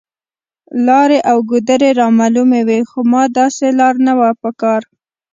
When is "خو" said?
2.89-2.99